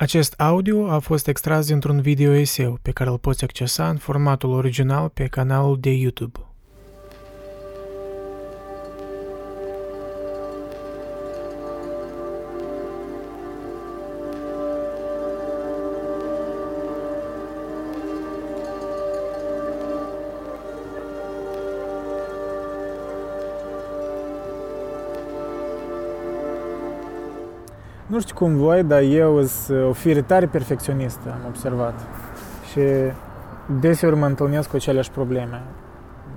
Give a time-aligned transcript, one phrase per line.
[0.00, 4.50] Acest audio a fost extras dintr-un video eseu pe care îl poți accesa în formatul
[4.50, 6.38] original pe canalul de YouTube.
[28.18, 31.94] Nu știu cum voi, dar eu sunt o fire tare perfecționistă, am observat.
[32.70, 32.80] Și
[33.80, 35.62] deseori mă întâlnesc cu aceleași probleme.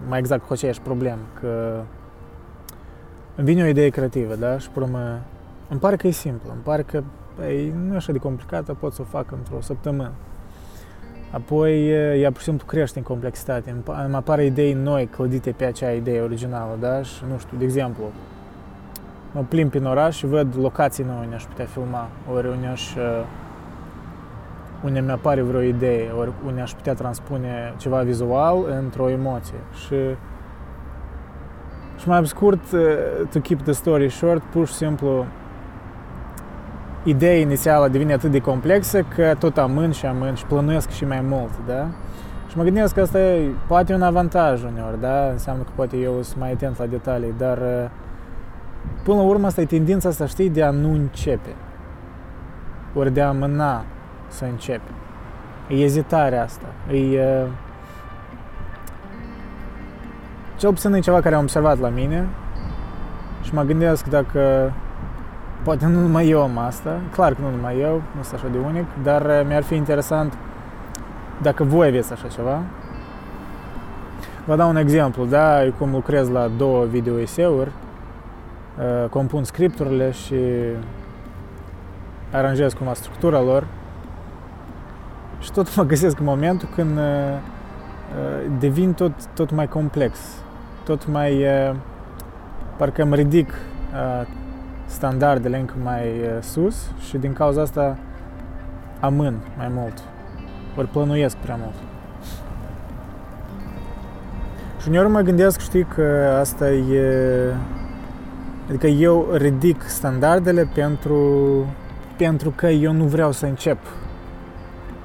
[0.07, 1.81] Mai exact cu aceeași problemă, că
[3.35, 4.57] îmi vine o idee creativă, da?
[4.57, 5.21] Și pur urmă,
[5.69, 7.03] îmi pare că e simplu, îmi pare că
[7.47, 10.11] ei, nu e așa de complicată, pot să o fac într-o săptămână.
[11.31, 11.89] Apoi
[12.21, 16.21] ea pur și simplu crește în complexitate, îmi apare idei noi clădite pe acea idee
[16.21, 17.01] originală, da?
[17.01, 18.03] Și nu știu, de exemplu,
[19.31, 22.95] mă plimb prin oraș și văd locații noi unde aș putea filma, ori unde aș
[24.83, 29.57] unde mi-apare vreo idee, ori unde aș putea transpune ceva vizual într-o emoție.
[29.85, 29.95] Și,
[31.97, 32.61] și mai scurt,
[33.31, 35.25] to keep the story short, pur și simplu,
[37.03, 41.21] ideea inițială devine atât de complexă că tot amân și amân și plănuiesc și mai
[41.21, 41.87] mult, da?
[42.49, 45.29] Și mă gândesc că asta e poate un avantaj uneori, da?
[45.31, 47.89] Înseamnă că poate eu sunt mai atent la detalii, dar uh,
[49.03, 51.49] Până la urmă, asta e tendința asta, știi, de a nu începe.
[52.93, 53.83] Ori de a amâna
[54.27, 54.91] să începe.
[55.67, 56.65] E ezitarea asta.
[56.93, 57.47] E, uh,
[60.57, 62.27] cel puțin e ceva care am observat la mine
[63.41, 64.73] și mă gândesc dacă
[65.63, 68.57] poate nu numai eu am asta, clar că nu numai eu, nu sunt așa de
[68.57, 70.33] unic, dar uh, mi-ar fi interesant
[71.41, 72.61] dacă voi aveți așa ceva.
[74.45, 77.90] Vă dau un exemplu, da, eu cum lucrez la două video eseuri, Uh,
[79.09, 80.35] compun scripturile și
[82.31, 83.67] aranjez cumva structura lor
[85.39, 90.19] și tot mă găsesc în momentul când uh, uh, devin tot, tot mai complex,
[90.83, 91.45] tot mai
[92.77, 93.53] parcă îmi ridic
[94.85, 96.03] standardele încă mai
[96.39, 97.97] sus și din cauza asta
[98.99, 99.93] amân mai mult,
[100.77, 101.75] ori plănuiesc prea mult.
[104.81, 107.53] Și uneori mă gândesc, știi, că asta e
[108.71, 111.19] Adică eu ridic standardele pentru,
[112.17, 113.77] pentru că eu nu vreau să încep.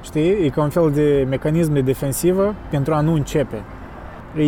[0.01, 0.45] Știi?
[0.45, 3.63] E ca un fel de mecanism de defensivă pentru a nu începe.
[4.35, 4.43] E,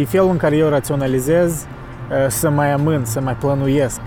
[0.00, 1.66] e felul în care eu raționalizez
[2.28, 4.00] să mai amân, să mai plănuiesc.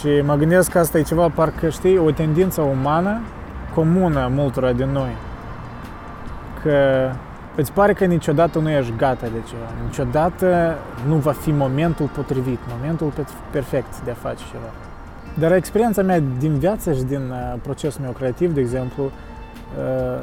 [0.00, 3.20] Și mă gândesc că asta e ceva, parcă știi, o tendință umană
[3.74, 5.12] comună multora din noi.
[6.62, 6.74] Că
[7.56, 12.58] îți pare că niciodată nu ești gata de ceva, niciodată nu va fi momentul potrivit,
[12.78, 13.12] momentul
[13.50, 14.70] perfect de a face ceva.
[15.38, 20.22] Dar experiența mea din viață și din uh, procesul meu creativ, de exemplu, uh,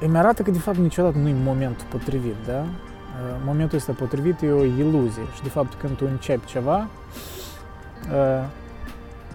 [0.00, 2.58] îmi arată că de fapt niciodată nu e momentul potrivit, da?
[2.58, 6.86] Uh, momentul ăsta potrivit e o iluzie și de fapt când tu începi ceva,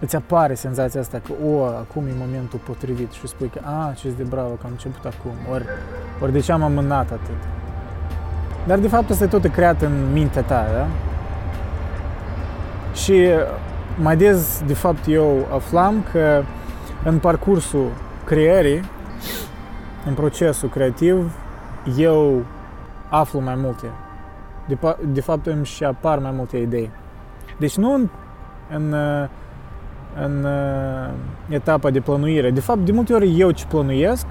[0.00, 4.10] îți apare senzația asta că, o, acum e momentul potrivit și spui că, a, ce
[4.16, 5.64] de bravo că am început acum, ori,
[6.20, 7.36] ori de ce am amânat atât.
[8.66, 10.86] Dar de fapt asta e tot creat în mintea ta, da?
[12.94, 13.28] Și
[14.02, 16.42] mai des, de fapt, eu aflam că
[17.04, 17.86] în parcursul
[18.24, 18.82] creării,
[20.06, 21.32] în procesul creativ,
[21.96, 22.44] eu
[23.08, 23.86] aflu mai multe.
[24.68, 26.90] De, de fapt, îmi și apar mai multe idei.
[27.58, 28.08] Deci nu în,
[28.70, 28.94] în
[30.22, 31.10] în uh,
[31.48, 32.50] etapa de plănuire.
[32.50, 34.26] De fapt, de multe ori eu ce plănuiesc,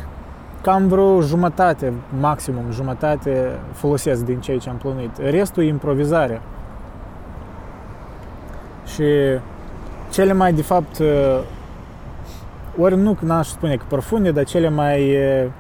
[0.62, 5.18] cam vreo jumătate, maximum jumătate folosesc din ceea ce am plănuit.
[5.18, 6.42] Restul e improvizare.
[8.86, 9.04] Și
[10.12, 11.40] cele mai, de fapt, uh,
[12.78, 15.52] ori nu n-aș spune că profunde, dar cele mai uh,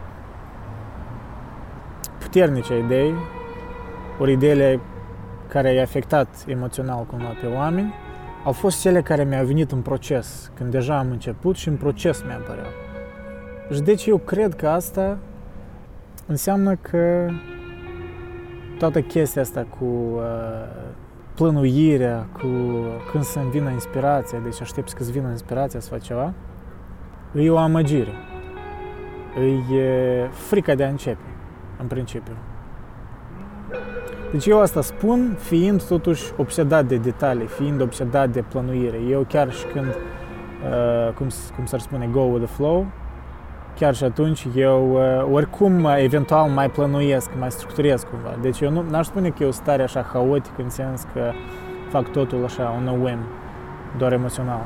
[2.18, 3.14] puternice idei,
[4.20, 4.80] ori ideile
[5.48, 7.94] care i-a afectat emoțional cumva pe oameni,
[8.44, 12.24] au fost cele care mi-au venit în proces, când deja am început și în proces
[12.26, 12.72] mi-a apăreau.
[13.74, 15.18] Și deci eu cred că asta
[16.26, 17.30] înseamnă că
[18.78, 20.22] toată chestia asta cu uh,
[21.36, 22.48] plănuirea, cu
[23.12, 26.34] când să-mi vină inspirația, deci aștept să-ți vină inspirația să fac ceva,
[27.36, 28.14] e o amăgire.
[29.76, 31.26] E frica de a începe,
[31.80, 32.34] în principiu.
[34.32, 38.98] Deci eu asta spun fiind totuși obsedat de detalii, fiind obsedat de plănuire.
[39.10, 42.86] Eu chiar și când, uh, cum, cum s-ar spune, go with the flow,
[43.76, 48.38] chiar și atunci eu uh, oricum eventual mai plănuiesc, mai structurez cumva.
[48.42, 51.32] Deci eu nu n-aș spune că e o stare așa haotică în sens că
[51.90, 53.20] fac totul așa, un whim,
[53.98, 54.66] doar emoțional.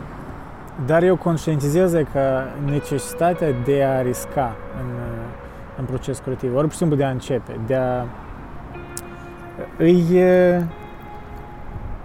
[0.85, 4.89] Dar eu conștientizez că necesitatea de a risca în,
[5.77, 8.05] în proces creativ, ori pur și simplu de a începe, de a
[9.77, 10.03] îi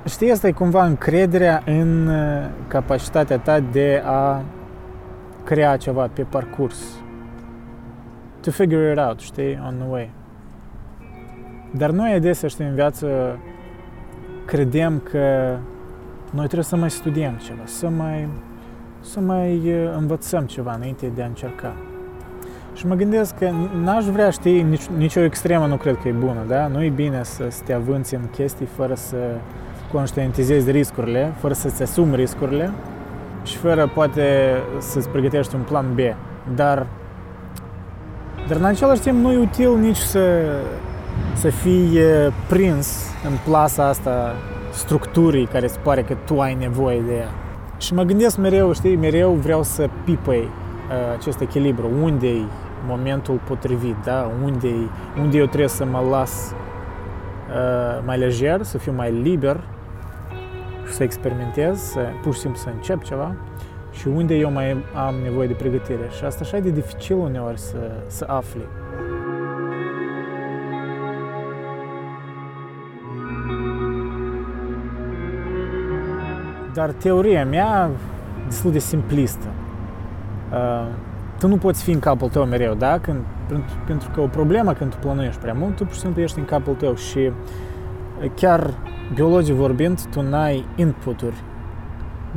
[0.06, 2.10] știi, asta e cumva încrederea în
[2.68, 4.42] capacitatea ta de a
[5.44, 7.00] crea ceva pe parcurs.
[8.40, 10.10] To figure it out, știi, on the way.
[11.70, 13.38] Dar noi adesea, știi, în viață
[14.44, 15.56] credem că
[16.30, 18.28] noi trebuie să mai studiem ceva, să mai,
[19.00, 21.76] să mai învățăm ceva înainte de a încerca.
[22.78, 23.50] Și mă gândesc că
[23.82, 26.66] n-aș vrea, știi, nici, nicio extremă nu cred că e bună, da?
[26.66, 29.16] Nu e bine să, să te avânți în chestii fără să
[29.92, 32.70] conștientizezi riscurile, fără să-ți asumi riscurile
[33.42, 34.22] și fără poate
[34.78, 35.98] să-ți pregătești un plan B.
[36.54, 36.86] Dar,
[38.48, 40.42] dar în același timp nu e util nici să,
[41.34, 41.98] să fii
[42.48, 44.34] prins în plasa asta
[44.72, 47.28] structurii care îți pare că tu ai nevoie de ea.
[47.78, 52.42] Și mă gândesc mereu, știi, mereu vreau să pipăi uh, acest echilibru, unde e
[52.86, 54.30] momentul potrivit, da?
[54.44, 54.74] unde,
[55.20, 56.54] unde eu trebuie să mă las
[57.48, 59.60] uh, mai lejer, să fiu mai liber
[60.86, 63.34] și să experimentez, să, pur și simplu să încep ceva
[63.92, 66.08] și unde eu mai am nevoie de pregătire.
[66.16, 68.66] Și asta așa e de dificil uneori să, să afli.
[76.72, 77.90] Dar teoria mea
[78.46, 79.46] destul de simplistă.
[80.52, 80.86] Uh,
[81.38, 82.98] tu nu poți fi în capul tău mereu, da?
[82.98, 83.18] Când,
[83.48, 86.38] pentru, pentru că o problemă când tu plănuiești prea mult, tu pur și simplu ești
[86.38, 87.30] în capul tău și
[88.34, 88.74] chiar
[89.14, 91.42] biologic vorbind, tu n-ai inputuri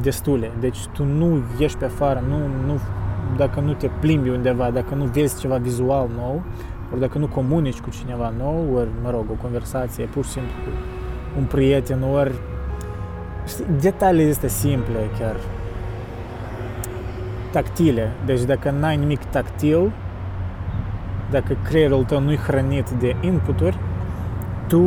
[0.02, 0.52] destule.
[0.60, 2.80] Deci tu nu ieși pe afară, nu, nu,
[3.38, 6.42] dacă nu te plimbi undeva, dacă nu vezi ceva vizual nou,
[6.92, 10.52] ori dacă nu comunici cu cineva nou, ori, mă rog, o conversație pur și simplu
[10.64, 10.70] cu
[11.40, 12.34] un prieten, ori
[13.48, 15.36] știi, detaliile este simple chiar
[17.52, 18.12] tactile.
[18.26, 19.92] Deci dacă n-ai nimic tactil,
[21.32, 23.80] dacă creierul tău nu-i hrănit de inputuri,
[24.68, 24.84] tu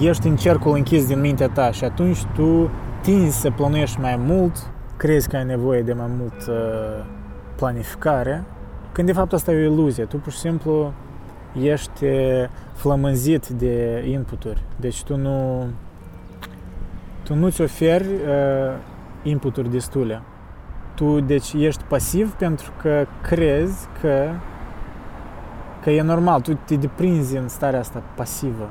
[0.00, 2.70] ești în cercul închis din mintea ta și atunci tu
[3.02, 4.56] tinzi să plănuiești mai mult,
[4.96, 7.04] crezi că ai nevoie de mai mult uh,
[7.56, 8.44] planificare,
[8.92, 10.04] când de fapt asta e o iluzie.
[10.04, 10.92] Tu pur și simplu
[11.62, 12.04] ești
[12.74, 14.62] flămânzit de inputuri.
[14.76, 15.66] Deci tu nu
[17.22, 18.76] tu nu-ți oferi uh,
[19.22, 20.22] inputuri destule.
[21.00, 24.30] Tu, deci, ești pasiv pentru că crezi că
[25.82, 28.68] că e normal, tu te deprinzi în starea asta pasivă.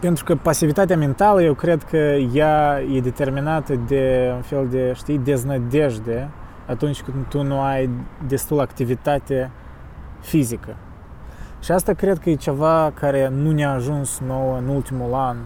[0.00, 1.96] Pentru că pasivitatea mentală, eu cred că
[2.32, 6.28] ea e determinată de un fel de, știi, deznădejde
[6.66, 7.90] atunci când tu nu ai
[8.26, 9.50] destul activitate
[10.20, 10.76] fizică.
[11.60, 15.36] Și asta cred că e ceva care nu ne-a ajuns nouă în ultimul an.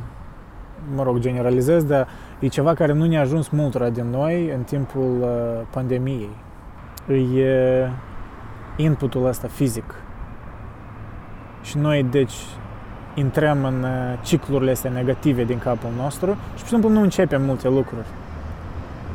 [0.95, 2.09] Mă rog, generalizez, dar
[2.39, 5.29] e ceva care nu ne-a ajuns multora din noi în timpul uh,
[5.71, 6.31] pandemiei.
[7.37, 7.89] E
[8.77, 9.95] inputul ăsta fizic.
[11.63, 12.35] Și noi, deci,
[13.15, 17.43] intrăm în uh, ciclurile astea negative din capul nostru și, pur și simplu, nu începem
[17.43, 18.07] multe lucruri.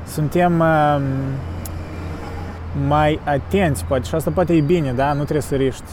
[0.06, 1.02] Suntem uh,
[2.88, 5.14] mai atenți, poate, și asta poate e bine, da?
[5.14, 5.92] Nu trebuie să riști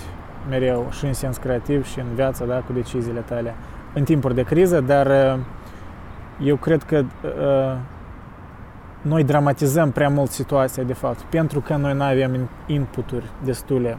[0.49, 3.55] mereu și în sens creativ și în viață, da, cu deciziile tale
[3.95, 5.39] în timpuri de criză, dar uh,
[6.43, 7.79] eu cred că uh,
[9.03, 13.99] noi dramatizăm prea mult situația, de fapt, pentru că noi nu avem inputuri destule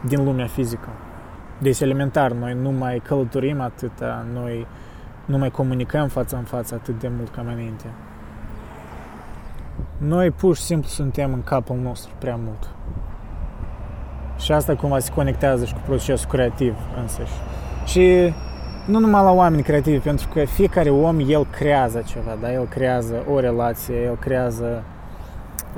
[0.00, 0.88] din lumea fizică.
[1.58, 4.66] Deci, elementar, noi nu mai călătorim atâta, noi
[5.24, 7.84] nu mai comunicăm față în față atât de mult ca înainte.
[9.98, 12.68] Noi pur și simplu suntem în capul nostru prea mult.
[14.38, 17.32] Și asta cumva se conectează și cu procesul creativ însăși.
[17.84, 18.32] Și
[18.84, 22.52] nu numai la oameni creativi, pentru că fiecare om, el creează ceva, da?
[22.52, 24.82] El creează o relație, el creează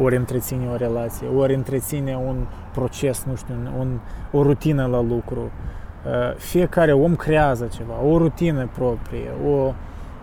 [0.01, 3.99] ori întreține o relație, ori întreține un proces, nu știu, un,
[4.33, 5.41] o rutină la lucru.
[5.41, 9.75] Uh, fiecare om creează ceva, o rutină proprie, o...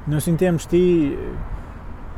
[0.04, 1.18] Noi suntem, știi,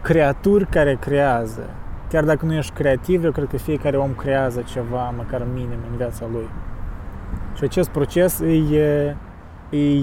[0.01, 1.69] creaturi care creează.
[2.09, 5.97] Chiar dacă nu ești creativ, eu cred că fiecare om creează ceva, măcar minim, în
[5.97, 6.49] viața lui.
[7.55, 8.39] Și acest proces
[8.71, 9.15] e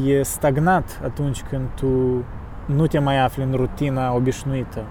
[0.06, 2.24] e stagnat atunci când tu
[2.66, 4.84] nu te mai afli în rutina obișnuită.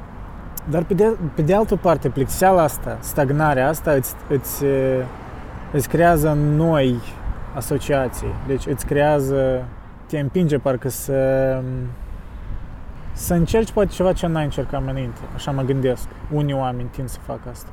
[0.69, 4.63] Dar pe de, pe de altă parte, plexeala asta, stagnarea asta îți, îți,
[5.71, 6.95] îți creează noi
[7.55, 8.33] asociații.
[8.47, 9.65] Deci îți creează,
[10.07, 11.61] te împinge parcă să
[13.17, 15.19] să încerci poate ceva ce n-ai încercat mai înainte.
[15.35, 16.07] Așa mă gândesc.
[16.31, 17.69] Unii oameni tind să facă asta.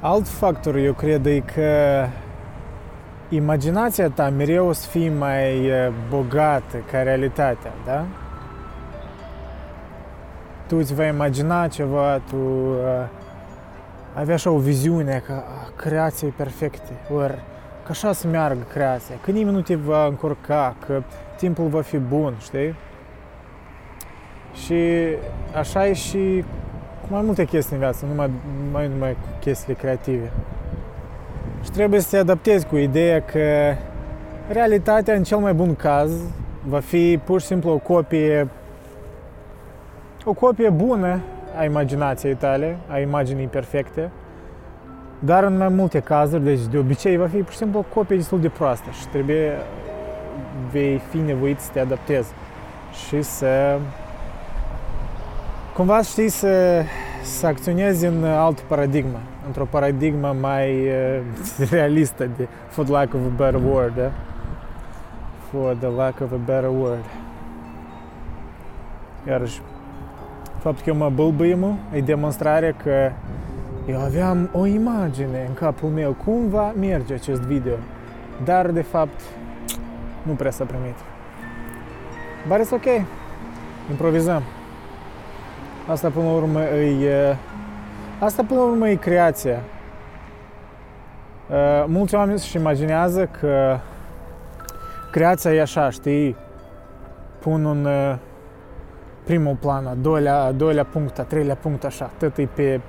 [0.00, 2.06] Alt factor, eu cred, e că
[3.28, 8.04] imaginația ta mereu o să fie mai uh, bogată ca realitatea, da?
[10.66, 12.76] Tu îți vei imagina ceva, tu uh,
[14.14, 17.38] avea așa o viziune că uh, creația e perfectă, ori
[17.84, 21.02] că așa să meargă creația, că nimeni nu te va încurca, că
[21.36, 22.74] timpul va fi bun, știi?
[24.64, 24.84] Și
[25.54, 26.65] așa e și cu
[27.10, 28.30] mai multe chestii în viață, nu numai,
[28.64, 30.30] numai, numai cu chestiile creative.
[31.64, 33.74] Și trebuie să te adaptezi cu ideea că
[34.48, 36.12] realitatea, în cel mai bun caz,
[36.62, 38.48] va fi pur și simplu o copie
[40.28, 41.20] o copie bună
[41.58, 44.10] a imaginației tale, a imaginii perfecte,
[45.18, 48.16] dar în mai multe cazuri, deci de obicei va fi pur și simplu o copie
[48.16, 49.52] destul de proastă și trebuie,
[50.70, 52.28] vei fi nevoit să te adaptezi
[53.06, 53.78] și să
[55.76, 56.82] cumva știi să,
[57.22, 63.20] să acționezi în altă paradigmă, într-o paradigmă mai uh, realistă de for the lack of
[63.20, 64.10] a better word, da?
[65.50, 67.04] for the lack of a better word.
[69.26, 69.60] Iarăși,
[70.62, 73.10] faptul că eu mă bâlbâimă e demonstrarea că
[73.86, 77.74] eu aveam o imagine în capul meu cum va merge acest video,
[78.44, 79.20] dar de fapt
[80.22, 80.96] nu prea s-a primit.
[82.48, 83.06] Dar e ok,
[83.90, 84.42] improvizăm.
[85.88, 87.36] Asta până la urmă e...
[88.18, 89.60] Asta până la urmă e creația.
[91.50, 93.78] Uh, mulți oameni își imaginează că
[95.10, 96.36] creația e așa, știi?
[97.38, 98.14] Pun un uh,
[99.24, 102.80] primul plan, a doilea, a doilea punct, a treilea punct, așa, tot e pe,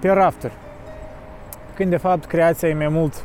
[0.00, 0.50] pe rafter.
[1.74, 3.24] Când de fapt creația e mai mult,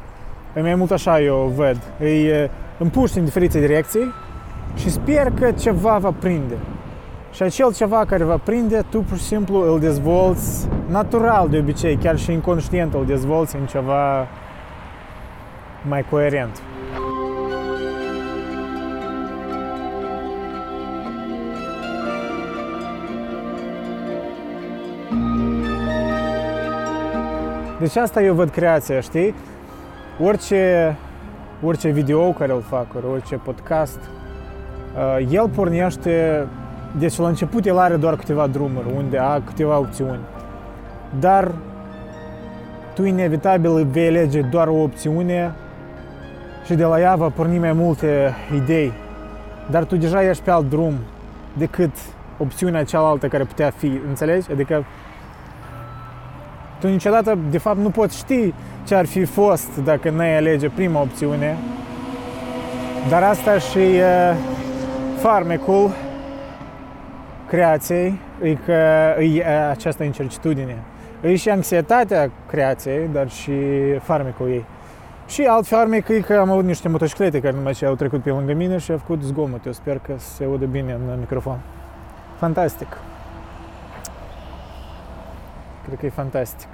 [0.55, 4.13] e mai mult așa eu văd, e împuși în diferite direcții
[4.75, 6.55] și sper că ceva va prinde.
[7.36, 11.96] Și acel ceva care va prinde, tu pur și simplu îl dezvolți natural de obicei,
[11.96, 14.27] chiar și inconștient îl dezvolți în ceva
[15.88, 16.62] mai coerent.
[27.80, 29.36] Deci asta eu văd creația, știi?
[30.20, 30.96] Orice,
[31.63, 34.00] orice video care îl fac, orice podcast,
[35.20, 36.48] uh, el pornește,
[37.00, 40.20] deci la început el are doar câteva drumuri, unde a câteva opțiuni.
[41.20, 41.52] Dar
[42.94, 45.54] tu inevitabil vei alege doar o opțiune
[46.66, 48.94] și de la ea va porni mai multe idei.
[49.70, 50.94] Dar tu deja ești pe alt drum
[51.54, 51.92] decât
[52.38, 54.52] opțiunea cealaltă care putea fi, înțelegi?
[54.52, 54.86] Adică
[56.80, 61.02] tu niciodată, de fapt, nu poți ști ce ar fi fost dacă n-ai alege prima
[61.02, 61.58] opțiune.
[63.10, 64.36] Dar asta și e
[65.18, 65.92] farmecul
[67.48, 68.72] creației, e că
[69.22, 70.78] e această incertitudine.
[71.22, 73.54] E și anxietatea creației, dar și
[74.02, 74.66] farmecul ei.
[75.28, 78.30] Și alt farmec e că am avut niște motociclete care numai ce au trecut pe
[78.30, 79.66] lângă mine și au făcut zgomot.
[79.66, 81.60] Eu sper că se audă bine în microfon.
[82.38, 82.98] Fantastic.
[85.86, 86.68] Cred că e fantastic.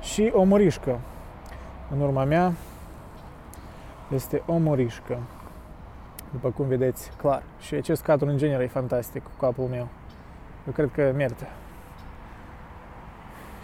[0.00, 0.98] Și o morișcă.
[1.94, 2.52] În urma mea
[4.14, 5.18] este o morișcă.
[6.32, 7.42] După cum vedeți, clar.
[7.60, 9.88] Și acest cadru în general e fantastic cu capul meu.
[10.66, 11.46] Eu cred că merită.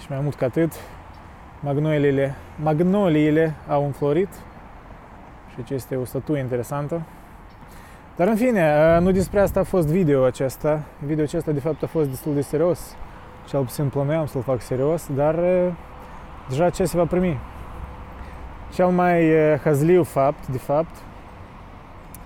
[0.01, 0.73] Și mai mult ca atât,
[1.61, 4.29] magnoliile, magnoliile au înflorit
[5.55, 7.03] și ce este o statuie interesantă.
[8.17, 10.83] Dar în fine, nu despre asta a fost video acesta.
[11.05, 12.97] Video acesta de fapt a fost destul de serios
[13.47, 15.41] cel puțin planuiam să-l fac serios, dar
[16.49, 17.39] deja ce se va primi.
[18.75, 19.33] Cel mai
[19.65, 20.97] hazliu fapt, de fapt,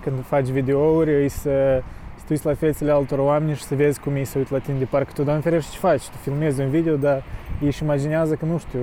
[0.03, 1.81] când faci videouri, e să,
[2.15, 4.59] să te uiți la fețele altor oameni și să vezi cum ei se uit la
[4.59, 6.07] tine de parcă tu, Doamne ferește, ce faci?
[6.09, 7.23] Tu filmezi un video, dar
[7.61, 8.79] ei își imaginează că, nu știu,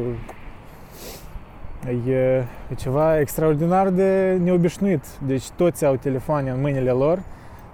[2.07, 2.13] e,
[2.71, 5.05] e ceva extraordinar de neobișnuit.
[5.27, 7.19] Deci toți au telefoane în mâinile lor,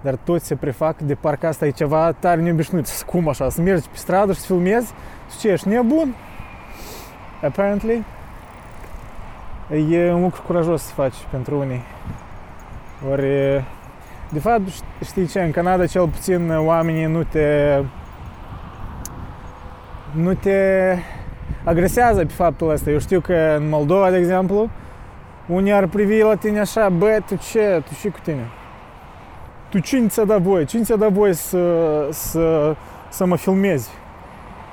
[0.01, 3.03] dar toți se prefac de parcă asta e ceva tare neobișnuit.
[3.05, 3.49] Cum așa?
[3.49, 4.93] Să mergi pe stradă și să filmezi?
[5.31, 6.15] Și ce, ești nebun?
[7.43, 8.03] Apparently.
[9.89, 11.81] E un lucru curajos să faci pentru unii.
[13.11, 13.63] Ori,
[14.31, 14.61] de fapt,
[15.03, 17.79] știi ce, în Canada cel puțin oamenii nu te
[20.11, 20.95] nu te
[21.63, 22.89] agresează pe faptul ăsta.
[22.89, 24.69] Eu știu că în Moldova, de exemplu,
[25.47, 28.43] unii ar privi la tine așa, bă, tu ce, tu și cu tine?
[29.69, 30.63] tu cine ți-a dat voie?
[30.63, 32.75] Cine ți-a dat voie să, să,
[33.09, 33.89] să mă filmezi?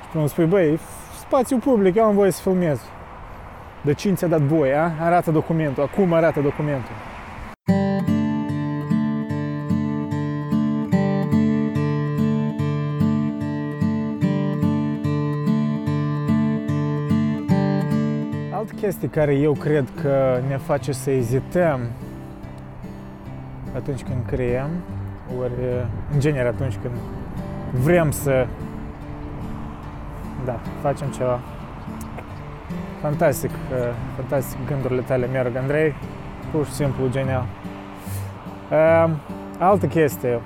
[0.01, 0.79] Și până spui, băi,
[1.19, 2.81] spațiu public, eu am voie să filmez.
[3.81, 4.91] De cine ți-a dat voie, a?
[5.01, 6.93] Arată documentul, acum arată documentul.
[18.85, 21.79] Chestie care eu cred că ne face să ezităm
[23.75, 24.69] atunci când creăm,
[25.39, 25.51] ori
[26.13, 26.93] în genere atunci când
[27.83, 28.47] vrem să
[30.45, 31.39] da, facem ceva.
[33.01, 33.49] Fantastic,
[34.15, 35.93] fantastic gândurile tale merg, Andrei,
[36.51, 37.45] pur și simplu genial.
[39.57, 40.41] Altă chestie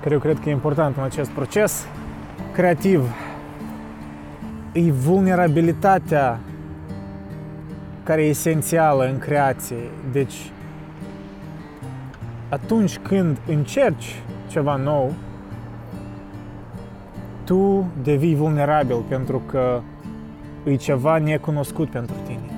[0.00, 1.86] care eu cred că e important în acest proces
[2.52, 3.14] creativ
[4.72, 6.40] e vulnerabilitatea
[8.02, 9.90] care e esențială în creație.
[10.12, 10.52] Deci,
[12.48, 15.12] atunci când încerci ceva nou,
[17.44, 19.80] tu devii vulnerabil pentru că
[20.64, 22.50] e ceva necunoscut pentru tine.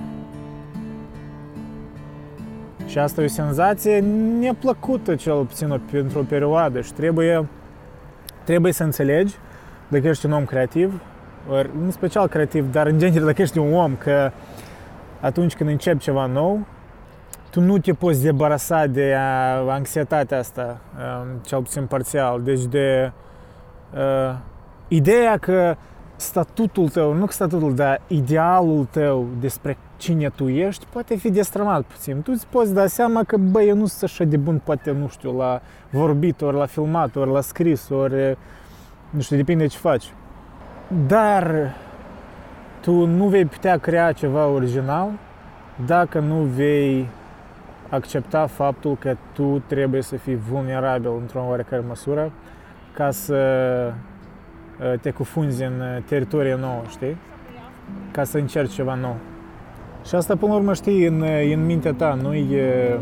[2.87, 4.05] Și asta e o senzație
[4.39, 7.47] neplăcută, cel puțin pentru o perioadă și trebuie,
[8.45, 9.35] trebuie să înțelegi
[9.89, 11.01] dacă ești un om creativ,
[11.51, 14.31] ori, în special creativ, dar în genere dacă ești un om, că
[15.23, 16.67] atunci când începi ceva nou,
[17.51, 19.17] tu nu te poți debarasa de
[19.69, 20.81] anxietatea asta,
[21.23, 22.43] um, cel puțin parțial.
[22.43, 23.13] Deci de
[23.95, 24.37] uh,
[24.89, 25.77] ideea că
[26.17, 32.23] statutul tău, nu statutul, dar idealul tău despre cine tu ești poate fi destrămat puțin.
[32.23, 35.09] Tu îți poți da seama că, bă, eu nu sunt așa de bun, poate, nu
[35.09, 35.61] știu, la
[35.91, 38.39] vorbit, ori la filmat, ori la scris, ori,
[39.11, 40.13] nu știu, depinde ce faci.
[41.07, 41.75] Dar
[42.83, 45.11] tu nu vei putea crea ceva original
[45.87, 47.09] dacă nu vei
[47.89, 52.33] accepta faptul că tu trebuie să fii vulnerabil într-o oarecare măsură
[52.95, 53.37] ca să
[54.81, 57.17] uh, te cufunzi în uh, teritorie nouă, știi?
[58.11, 59.17] Ca să încerci ceva nou.
[60.07, 62.99] Și asta, până la urmă, știi, în, uh, în mintea ta, nu e,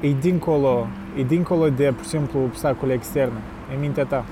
[0.00, 0.86] e dincolo,
[1.18, 3.38] e dincolo de, pur și simplu, obstacole externe,
[3.74, 4.24] e mintea ta.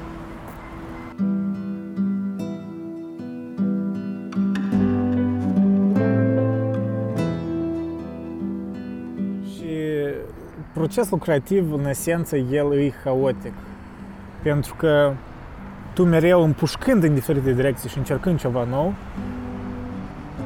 [10.84, 13.52] Procesul creativ, în esență, el e haotic.
[14.42, 15.12] Pentru că
[15.94, 18.94] tu mereu împușcând în diferite direcții și încercând ceva nou,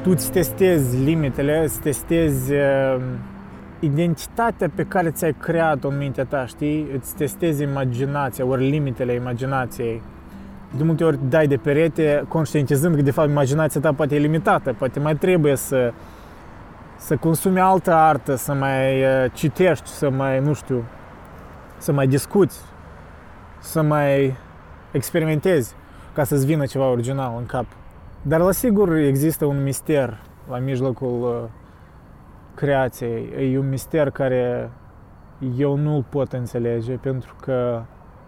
[0.01, 3.01] tu îți testezi limitele, îți testezi uh,
[3.79, 6.87] identitatea pe care ți-ai creat-o în mintea ta, știi?
[6.95, 10.01] Îți testezi imaginația, ori limitele imaginației.
[10.77, 14.75] De multe ori dai de perete, conștientizând că de fapt imaginația ta poate e limitată,
[14.77, 15.93] poate mai trebuie să
[16.99, 20.83] să consumi altă artă, să mai uh, citești, să mai, nu știu,
[21.77, 22.61] să mai discuți,
[23.59, 24.35] să mai
[24.91, 25.75] experimentezi
[26.13, 27.65] ca să-ți vină ceva original în cap.
[28.21, 30.17] Dar la sigur există un mister
[30.49, 31.49] la mijlocul uh,
[32.55, 33.51] creației.
[33.53, 34.69] E un mister care
[35.57, 37.81] eu nu-l pot înțelege pentru că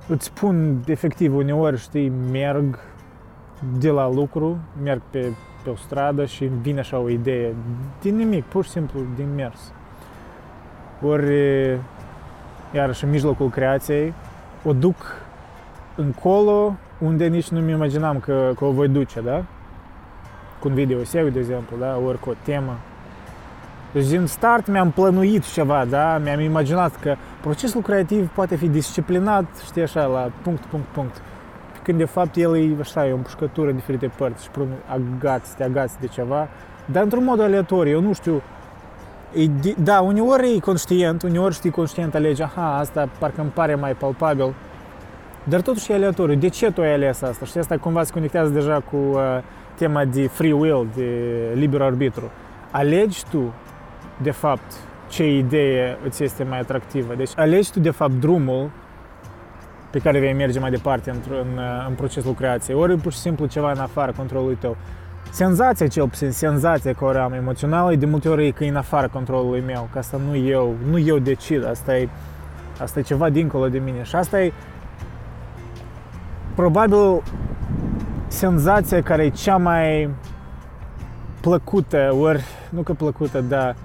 [0.08, 2.80] îți spun efectiv uneori, știi, merg
[3.80, 7.54] de la lucru, merg pe pe o stradă și îmi vine așa o idee
[8.02, 9.74] din nimic, pur și simplu din mers.
[11.06, 11.80] Ori,
[12.74, 14.14] iarăși, în mijlocul creației,
[14.64, 14.96] o duc
[15.96, 19.44] încolo unde nici nu-mi imaginam că, că o voi duce, da?
[20.60, 22.00] Cu un video seu, de exemplu, da?
[22.06, 22.78] Ori cu o temă.
[23.94, 26.18] Deci din start mi-am plănuit ceva, da?
[26.18, 31.22] Mi-am imaginat că procesul creativ poate fi disciplinat, știi așa, la punct, punct, punct
[31.84, 35.56] când de fapt el e așa, e o împușcătură în diferite părți și prun agați,
[35.56, 36.48] te agați de ceva,
[36.86, 38.42] dar într-un mod aleatoriu, eu nu știu,
[39.34, 43.94] e, da, uneori e conștient, uneori știi conștient alege, aha, asta parcă îmi pare mai
[43.94, 44.54] palpabil,
[45.44, 46.36] dar totuși e aleatoriu.
[46.36, 47.46] De ce tu ai ales asta?
[47.46, 49.20] Și asta cumva se conectează deja cu uh,
[49.76, 51.06] tema de free will, de
[51.54, 52.32] liber arbitru.
[52.72, 53.54] Alegi tu,
[54.22, 54.74] de fapt,
[55.10, 57.14] ce idee îți este mai atractivă.
[57.16, 58.70] Deci alegi tu, de fapt, drumul
[59.92, 63.46] pe care vei merge mai departe în, în, în procesul creației, ori pur și simplu
[63.46, 64.78] ceva în afara controlului tău.
[65.32, 69.08] Senzația, cel puțin, senzația care am emoțională, e de multe ori că e în afara
[69.08, 72.10] controlului meu, că asta nu eu, nu eu decid, asta e,
[72.82, 74.04] asta e ceva dincolo de mine.
[74.04, 74.54] Și asta e
[76.56, 77.24] probabil
[78.28, 80.10] senzația care e cea mai
[81.42, 83.76] plăcută, ori, nu că plăcută, dar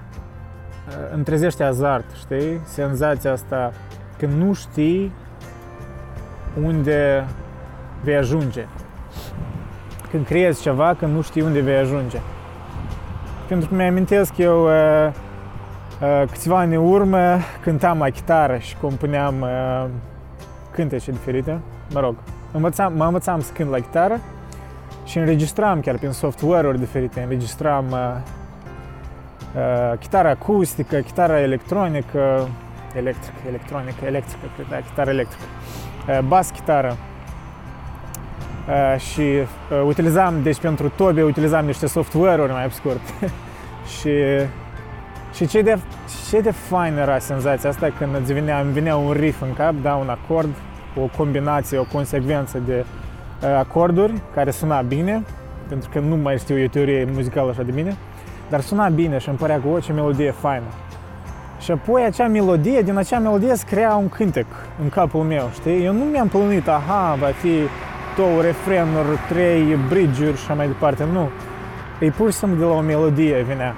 [1.13, 2.61] întrezește azart, știi?
[2.65, 3.73] Senzația asta
[4.19, 5.13] când nu știi
[6.65, 7.27] unde
[8.03, 8.67] vei ajunge.
[10.11, 12.19] Când creezi ceva, când nu știi unde vei ajunge.
[13.49, 15.13] Pentru că mi-amintesc eu uh,
[16.01, 19.85] uh, câțiva ani în urmă cântam la chitară și compuneam uh,
[20.71, 21.61] cântece diferite.
[21.93, 22.15] Mă rog,
[22.53, 24.21] învățam, mă învățam să cânt la chitară
[25.05, 27.21] și înregistram chiar prin software-uri diferite.
[27.21, 27.99] Înregistram uh,
[29.55, 32.49] uh, chitară acustică, chitară electronică,
[32.95, 35.45] electrică, electronică, electrică, cred, da, chitară electrică.
[35.45, 35.86] Uh,
[36.29, 36.97] bas chitară
[38.69, 43.01] uh, și uh, utilizam, deci pentru tobe utilizam niște software-uri mai scurt.
[44.01, 44.11] Și,
[45.35, 45.79] și ce, de,
[46.29, 49.75] ce de fain era senzația asta când îți vinea, îmi vinea un riff în cap,
[49.83, 50.55] da, un acord,
[51.01, 52.85] o combinație, o consecvență de
[53.43, 55.23] uh, acorduri care suna bine,
[55.69, 57.97] pentru că nu mai știu eu teorie muzicală așa de bine,
[58.51, 60.67] dar suna bine și îmi părea că o, ce melodie faină.
[61.59, 64.47] Și apoi acea melodie, din acea melodie se crea un cântec
[64.83, 65.85] în capul meu, știi?
[65.85, 67.53] Eu nu mi-am plănit, aha, va fi
[68.17, 71.29] două refrenuri, trei bridge-uri și așa mai departe, nu.
[72.01, 73.75] E pur și simplu de la o melodie venea.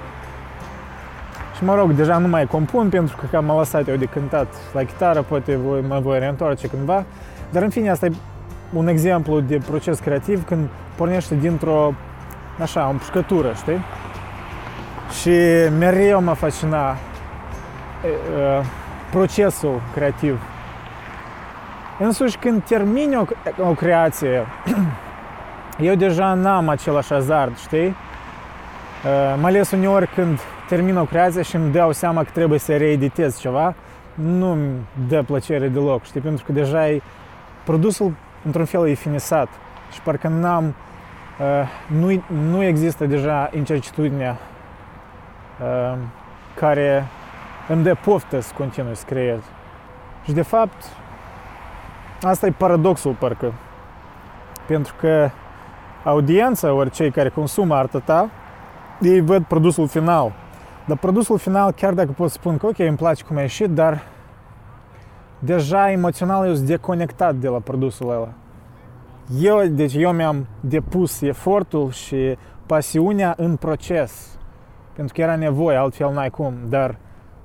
[1.55, 4.47] Și mă rog, deja nu mai compun pentru că cam m-a lăsat eu de cântat
[4.73, 7.05] la chitară, poate voi, mă voi reîntoarce cândva.
[7.49, 8.11] Dar în fine, asta e
[8.73, 11.93] un exemplu de proces creativ când pornește dintr-o,
[12.61, 13.79] așa, o împușcătură, știi?
[15.21, 15.31] Și
[15.79, 16.95] mereu mă fascina
[19.11, 20.41] procesul creativ.
[21.99, 23.25] Însuși când termini o,
[23.69, 24.45] o creație,
[25.79, 27.95] eu deja n-am același azart, știi?
[29.41, 33.39] Mai ales uneori când termin o creație și îmi dau seama că trebuie să reeditez
[33.39, 33.75] ceva,
[34.13, 36.21] nu-mi dă plăcere deloc, știi?
[36.21, 37.01] Pentru că deja e,
[37.63, 38.13] produsul
[38.45, 39.47] într-un fel e finisat
[39.91, 40.75] și parcă n-am,
[41.87, 44.37] nu, nu există deja incertitudinea
[46.53, 47.05] care
[47.69, 49.39] îmi dă poftă să continui să creez.
[50.23, 50.83] Și de fapt,
[52.21, 53.53] asta e paradoxul parcă.
[54.67, 55.29] Pentru că
[56.03, 58.29] audiența, ori cei care consumă arta ta,
[59.01, 60.31] ei văd produsul final.
[60.85, 64.03] Dar produsul final, chiar dacă pot spun că ok, îmi place cum a ieșit, dar
[65.39, 68.29] deja emoțional eu sunt deconectat de la produsul ăla.
[69.39, 74.37] Eu, deci eu mi-am depus efortul și pasiunea în proces.
[74.93, 76.53] Pentru că era nevoie, altfel n-ai cum.
[76.67, 76.95] Dar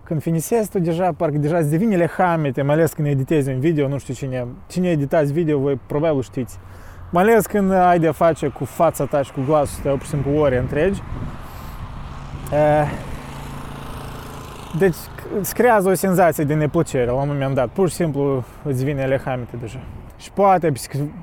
[0.05, 3.89] când finisezi tu deja, parcă deja îți devine lehamete, mai ales când editezi un video,
[3.89, 6.59] nu știu cine, cine editați video, voi probabil știți.
[7.11, 10.09] Mai ales când ai de face cu fața ta și cu glasul tău, pur și
[10.09, 11.03] simplu ore întregi.
[14.79, 14.97] Deci
[15.39, 17.69] îți creează o senzație de neplăcere la un moment dat.
[17.69, 19.81] Pur și simplu îți vine lehamete deja.
[20.17, 20.73] Și poate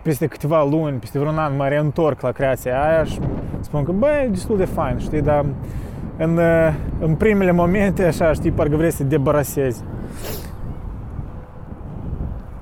[0.02, 3.20] peste câteva luni, peste vreun an mă reîntorc la creația aia și
[3.60, 5.46] spun că băi, e destul de fain, știi, dar
[6.24, 6.40] în,
[7.00, 9.84] în primele momente, așa, știi, parcă vrei să te debarasezi.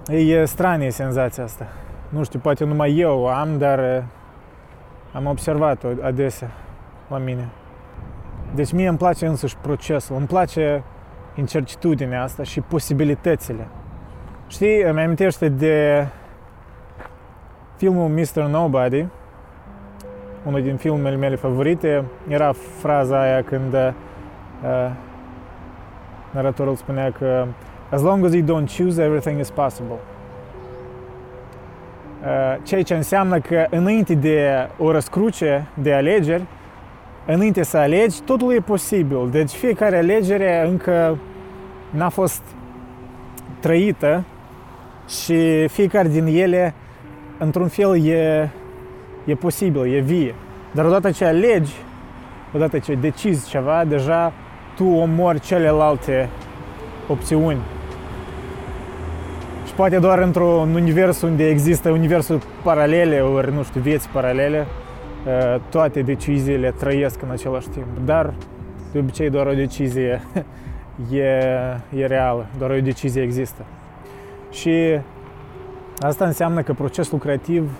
[0.08, 1.68] E stranie senzația asta.
[2.10, 4.04] Nu știu, poate numai eu am, dar
[5.14, 6.52] am observat-o adesea
[7.10, 7.50] la mine.
[8.56, 10.84] Deci mie îmi place însuși procesul, îmi place
[11.36, 13.68] incertitudinea asta și posibilitățile.
[14.48, 16.08] Știi, îmi amintește de
[17.76, 18.44] filmul Mr.
[18.44, 19.06] Nobody,
[20.46, 24.92] unul din filmele mele favorite, era fraza aia când uh,
[26.32, 27.46] naratorul spunea că
[27.92, 29.98] As long as you don't choose, everything is possible.
[32.24, 36.44] Uh, ceea ce înseamnă că înainte de o răscruce de alegeri,
[37.26, 39.30] înainte să alegi, totul e posibil.
[39.30, 41.18] Deci fiecare alegere încă
[41.90, 42.42] n-a fost
[43.60, 44.24] trăită
[45.08, 46.74] și fiecare din ele,
[47.38, 48.50] într-un fel, e
[49.26, 50.36] e posibil, e vie.
[50.72, 51.74] Dar odată ce alegi,
[52.54, 54.34] odată ce decizi ceva, deja
[54.76, 56.30] tu omori celelalte
[57.08, 57.60] opțiuni.
[59.66, 64.66] Și poate doar într-un univers unde există universuri paralele, ori, nu știu, vieți paralele,
[65.28, 67.86] ă, toate deciziile trăiesc în același timp.
[68.06, 68.34] Dar,
[68.92, 70.22] de obicei, doar o decizie
[71.12, 71.22] e,
[71.96, 73.66] e reală, doar o decizie există.
[74.52, 75.00] Și
[76.00, 77.72] asta înseamnă că procesul creativ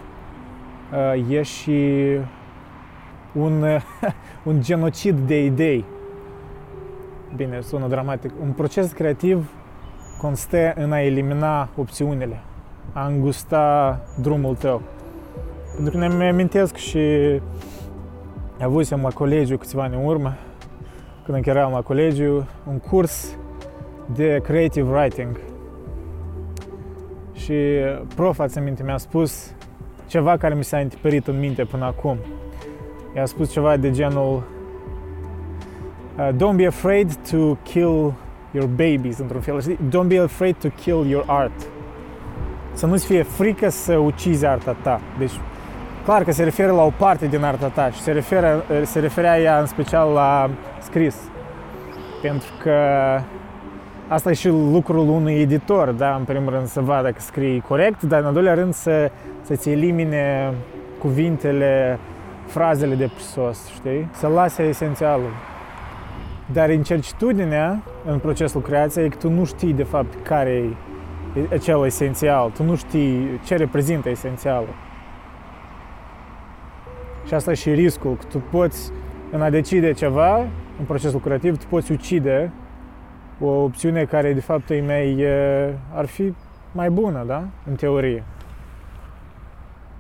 [1.30, 2.18] e și
[3.34, 3.64] un,
[4.50, 5.86] un genocid de idei.
[7.36, 8.32] Bine, sună dramatic.
[8.42, 9.50] Un proces creativ
[10.22, 12.40] constă în a elimina opțiunile,
[12.94, 14.82] a îngusta drumul tău.
[15.76, 17.00] Pentru că ne amintesc și
[18.60, 20.34] avusem la colegiu câțiva ani în urmă,
[21.24, 23.38] când încă eram la colegiu, un curs
[24.16, 25.40] de creative writing.
[27.34, 27.54] Și
[28.16, 29.54] profa, ți minte, mi-a spus
[30.10, 32.18] ceva care mi s-a întipărit în minte până acum.
[33.16, 34.44] I-a spus ceva de genul
[36.18, 38.14] uh, Don't be afraid to kill
[38.52, 39.62] your babies, într-un fel.
[39.90, 41.62] Don't be afraid to kill your art.
[42.74, 45.02] Să nu-ți fie frică să ucizi arta ta.
[45.18, 45.32] Deci,
[46.04, 49.40] clar că se referă la o parte din arta ta și se, referă, se referea
[49.40, 51.16] ea în special la scris.
[52.22, 52.74] Pentru că
[54.08, 56.16] asta e și lucrul unui editor, da?
[56.16, 59.70] În primul rând să vadă că scrii corect, dar în al doilea rând să, să-ți
[59.70, 60.54] elimine
[61.00, 62.00] cuvintele,
[62.46, 64.08] frazele de prisos, știi?
[64.12, 65.32] Să lase esențialul.
[66.52, 70.64] Dar incertitudinea în procesul creației e că tu nu știi de fapt care
[71.50, 74.76] e acel esențial, tu nu știi ce reprezintă esențialul.
[77.26, 78.92] Și asta e și riscul, că tu poți
[79.32, 80.38] în a decide ceva,
[80.80, 82.52] în procesul creativ, tu poți ucide
[83.42, 85.26] o opțiune care de fapt e mai,
[85.94, 86.34] ar fi
[86.72, 87.44] mai bună, da?
[87.70, 88.24] În teorie.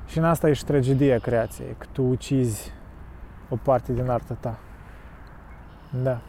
[0.09, 2.71] Și în asta e și tragedia creației, că tu ucizi
[3.49, 4.59] o parte din arta ta.
[6.03, 6.19] Da.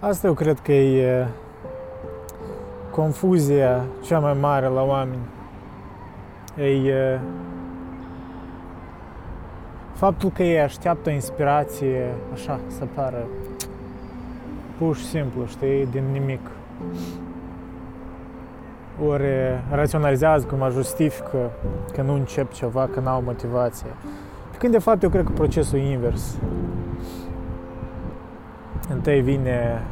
[0.00, 1.26] Asta eu cred că e
[2.90, 5.28] confuzia cea mai mare la oameni.
[6.56, 7.20] E
[9.96, 13.26] faptul că ei așteaptă inspirație, așa, să pară
[14.78, 16.40] pur și simplu, știi, din nimic.
[19.06, 19.24] Ori
[19.70, 21.50] raționalizează, cum justifică
[21.92, 23.90] că nu încep ceva, că n-au motivație.
[24.58, 26.38] Când de fapt eu cred că procesul e invers.
[28.88, 29.82] Întâi vine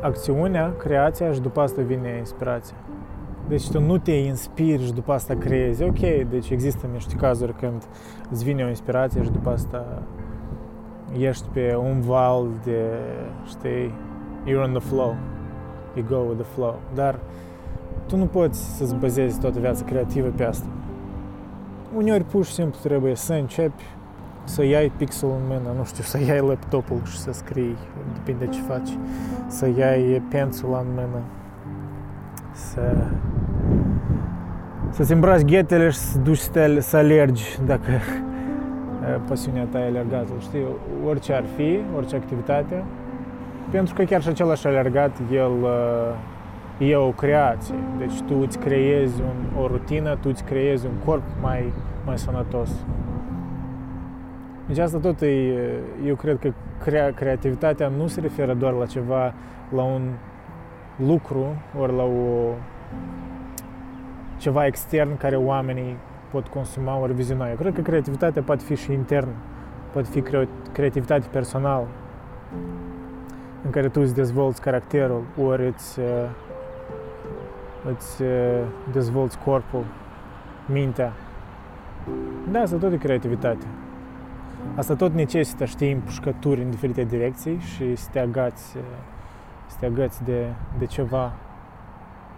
[0.00, 2.76] acțiunea, creația și după asta vine inspirația.
[3.50, 5.82] Deci tu nu te inspiri și după asta creezi.
[5.82, 5.98] Ok,
[6.30, 7.84] deci există niște cazuri când
[8.30, 10.02] îți vine o inspirație și după asta
[11.18, 12.82] ești pe un val de,
[13.46, 13.94] știi,
[14.46, 15.14] you're on the flow,
[15.94, 16.78] you go with the flow.
[16.94, 17.18] Dar
[18.06, 20.66] tu nu poți să-ți bazezi toată viața creativă pe asta.
[21.96, 23.82] Uneori pur și simplu trebuie să începi
[24.44, 27.76] să iai pixelul în mână, nu știu, să iai laptopul și să scrii,
[28.12, 28.90] depinde ce faci,
[29.46, 31.22] să iai pencil în mână,
[32.52, 32.80] să
[34.90, 37.90] să-ți îmbraci ghetele și să duci să, să alergi dacă
[39.28, 40.64] pasiunea ta e alergatul, știi?
[41.06, 42.84] Orice ar fi, orice activitate,
[43.70, 45.52] pentru că chiar și același alergat, el
[46.78, 47.74] e o creație.
[47.98, 51.72] Deci tu îți creezi un, o rutină, tu îți creezi un corp mai,
[52.04, 52.70] mai sănătos.
[54.66, 55.54] Deci asta tot e,
[56.06, 56.52] eu cred că
[56.84, 59.34] crea, creativitatea nu se referă doar la ceva,
[59.74, 60.02] la un
[60.96, 61.46] lucru,
[61.80, 62.54] ori la o,
[64.40, 65.96] ceva extern care oamenii
[66.30, 67.48] pot consuma ori viziona.
[67.48, 69.32] Eu cred că creativitatea poate fi și internă,
[69.92, 70.22] poate fi
[70.72, 71.86] creativitate personală,
[73.64, 76.00] în care tu îți dezvolți caracterul, ori îți,
[77.94, 78.22] îți
[78.92, 79.84] dezvolți corpul,
[80.66, 81.12] mintea.
[82.50, 83.66] Da, asta tot e creativitate.
[84.76, 88.76] Asta tot necesită, știi, împușcături în diferite direcții și să te agați,
[89.66, 90.46] să te agați de,
[90.78, 91.32] de ceva,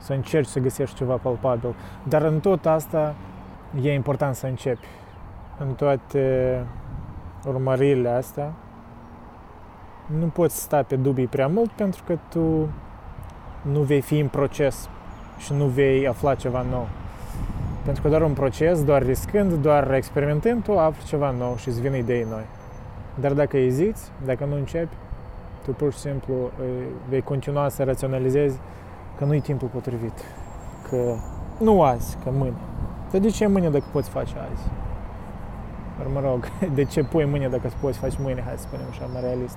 [0.02, 1.74] să încerci să găsești ceva palpabil.
[2.02, 3.14] Dar în tot asta
[3.82, 4.86] e important să începi.
[5.58, 6.64] În toate
[7.46, 8.52] urmăririle astea,
[10.18, 12.68] nu poți sta pe dubii prea mult pentru că tu
[13.62, 14.88] nu vei fi în proces
[15.38, 16.88] și nu vei afla ceva nou.
[17.84, 21.80] Pentru că doar un proces, doar riscând, doar experimentând, tu afli ceva nou și îți
[21.80, 22.44] vin idei noi.
[23.20, 24.94] Dar dacă eziți, dacă nu începi,
[25.64, 26.34] tu pur și simplu
[27.08, 28.58] vei continua să raționalizezi
[29.18, 30.18] că nu-i timpul potrivit.
[30.88, 31.14] Că
[31.59, 32.57] nu azi, că mâine.
[33.11, 34.62] Dar de ce mâine dacă poți face azi?
[35.98, 36.48] Dar mă rog,
[36.79, 38.42] de ce pui mâine dacă poți face mâine?
[38.46, 39.57] Hai să spunem așa, mai realist.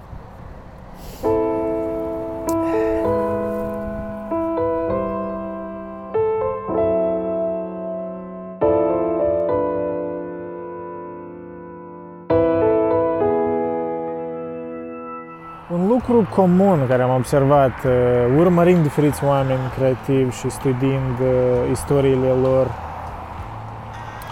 [15.71, 17.91] Un lucru comun care am observat uh,
[18.37, 22.71] urmărind diferiți oameni creativi și studiind uh, istoriile lor,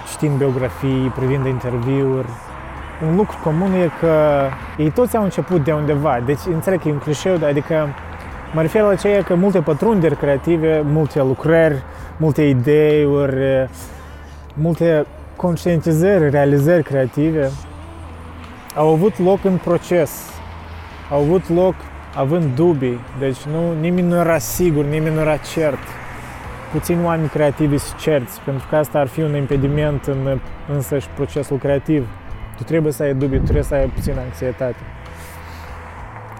[0.09, 2.27] citind biografii, privind interviuri,
[3.07, 4.45] un lucru comun e că
[4.77, 6.19] ei toți au început de undeva.
[6.25, 7.87] Deci înțeleg că e un clișeu, adică
[8.53, 11.83] mă refer la ceea că multe pătrunderi creative, multe lucrări,
[12.17, 13.69] multe idei-uri,
[14.53, 17.49] multe conștientizări, realizări creative
[18.75, 20.32] au avut loc în proces
[21.13, 21.75] au avut loc
[22.15, 25.77] având dubii, deci nu, nimeni nu era sigur, nimeni nu era cert.
[26.71, 30.39] Puțini oameni creativi sunt cerți, pentru că asta ar fi un impediment în
[30.73, 32.07] însăși procesul creativ.
[32.57, 34.75] Tu trebuie să ai dubii, tu trebuie să ai puțină anxietate.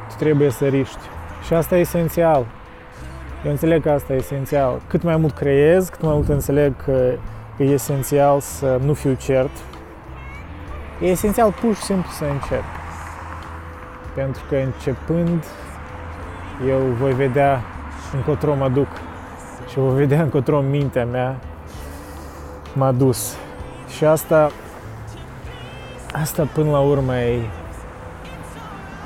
[0.10, 1.00] Tu trebuie să riști.
[1.46, 2.46] Și asta e esențial.
[3.46, 4.82] Eu înțeleg că asta e esențial.
[4.88, 7.14] Cât mai mult creez, cât mai mult înțeleg că
[7.58, 9.52] e esențial să nu fiu cert.
[11.02, 12.64] E esențial pur și simplu să încep
[14.16, 15.44] pentru că începând
[16.68, 17.62] eu voi vedea
[18.14, 18.88] încotro mă duc
[19.70, 21.36] și voi vedea încotro mintea mea
[22.74, 23.36] m-a dus.
[23.96, 24.52] Și asta,
[26.12, 27.40] asta până la urmă e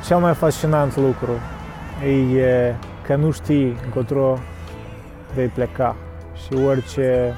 [0.05, 1.31] cel mai fascinant lucru.
[2.35, 4.37] E că nu știi încotro
[5.33, 5.95] vei pleca
[6.35, 7.33] și orice,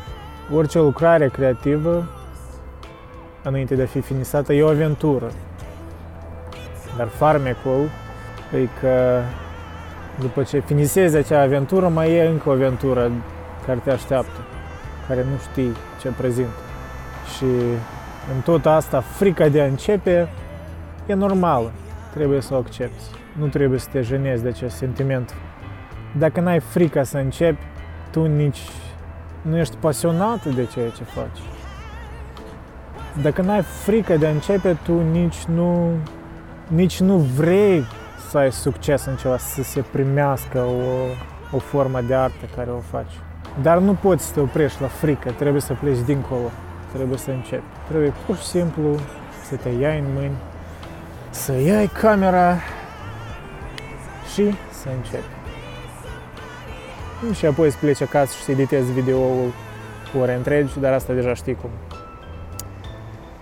[0.53, 2.07] orice lucrare creativă
[3.43, 5.31] înainte de a fi finisată e o aventură.
[6.97, 7.89] Dar farmecul
[8.53, 9.21] e că
[10.19, 13.11] După ce finisezi acea aventură, mai e încă o aventură
[13.65, 14.39] care te așteaptă,
[15.07, 15.71] care nu știi
[16.01, 16.59] ce prezintă.
[17.35, 17.45] Și
[18.35, 20.29] în tot asta, frica de a începe
[21.05, 21.71] e normală,
[22.13, 23.03] trebuie să o accepti.
[23.39, 25.33] Nu trebuie să te jenezi de acest sentiment.
[26.17, 27.63] Dacă n-ai frica să începi,
[28.11, 28.61] tu nici
[29.41, 31.39] nu ești pasionat de ceea ce faci.
[33.21, 35.91] Dacă n-ai frică de a începe, tu nici nu,
[36.69, 37.85] nici nu vrei
[38.29, 42.79] să ai succes în ceva, să se primească o, o formă de artă care o
[42.79, 43.11] faci.
[43.61, 46.51] Dar nu poți să te oprești la frică, trebuie să pleci dincolo,
[46.93, 47.63] trebuie să începi.
[47.87, 48.95] Trebuie pur și simplu
[49.43, 50.35] să te iai în mâini,
[51.29, 52.57] să iai camera
[54.33, 55.37] și să începi.
[57.37, 59.53] Și apoi să pleci acasă și să editezi videoul
[60.21, 61.69] ore întregi, dar asta deja știi cum.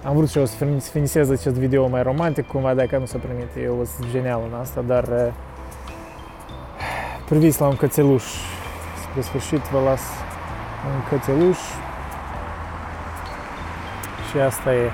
[0.08, 3.65] Am vrut și eu să finisez acest video mai romantic, cumva dacă nu s-a primit.
[3.65, 5.34] Eu sunt genial în asta, dar uh,
[7.26, 8.24] priviți la un cățeluș.
[9.10, 10.02] Spre sfârșit vă las
[10.96, 11.58] un cățeluș
[14.30, 14.89] și asta e